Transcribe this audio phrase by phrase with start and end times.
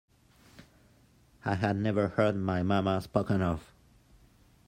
[1.45, 3.71] I had never heard my mama spoken of.